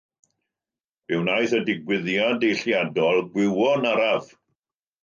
[1.07, 4.35] Fe wnaeth y digwyddiad deilliadol gwywo'n araf.